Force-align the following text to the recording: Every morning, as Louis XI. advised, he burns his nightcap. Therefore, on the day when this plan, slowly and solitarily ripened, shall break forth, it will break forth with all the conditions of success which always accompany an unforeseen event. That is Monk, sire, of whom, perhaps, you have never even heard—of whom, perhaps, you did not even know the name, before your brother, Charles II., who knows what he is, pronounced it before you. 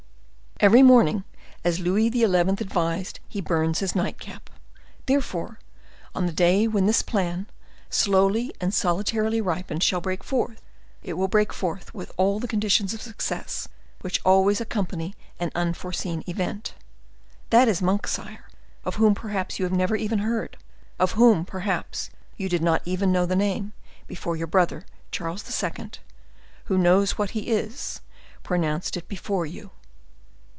Every 0.63 0.83
morning, 0.83 1.23
as 1.63 1.79
Louis 1.79 2.11
XI. 2.11 2.23
advised, 2.37 3.19
he 3.27 3.41
burns 3.41 3.79
his 3.79 3.95
nightcap. 3.95 4.47
Therefore, 5.07 5.57
on 6.13 6.27
the 6.27 6.31
day 6.31 6.67
when 6.67 6.85
this 6.85 7.01
plan, 7.01 7.47
slowly 7.89 8.53
and 8.61 8.71
solitarily 8.71 9.41
ripened, 9.41 9.81
shall 9.81 10.01
break 10.01 10.23
forth, 10.23 10.61
it 11.01 11.13
will 11.13 11.27
break 11.27 11.51
forth 11.51 11.91
with 11.95 12.11
all 12.15 12.39
the 12.39 12.47
conditions 12.47 12.93
of 12.93 13.01
success 13.01 13.69
which 14.01 14.21
always 14.23 14.61
accompany 14.61 15.15
an 15.39 15.49
unforeseen 15.55 16.23
event. 16.27 16.75
That 17.49 17.67
is 17.67 17.81
Monk, 17.81 18.05
sire, 18.05 18.47
of 18.85 18.97
whom, 18.97 19.15
perhaps, 19.15 19.57
you 19.57 19.65
have 19.65 19.73
never 19.73 19.95
even 19.95 20.19
heard—of 20.19 21.13
whom, 21.13 21.43
perhaps, 21.43 22.11
you 22.37 22.47
did 22.47 22.61
not 22.61 22.83
even 22.85 23.11
know 23.11 23.25
the 23.25 23.35
name, 23.35 23.73
before 24.05 24.35
your 24.37 24.45
brother, 24.45 24.85
Charles 25.09 25.43
II., 25.63 25.89
who 26.65 26.77
knows 26.77 27.17
what 27.17 27.31
he 27.31 27.47
is, 27.47 28.01
pronounced 28.43 28.95
it 28.95 29.07
before 29.07 29.47
you. 29.47 29.71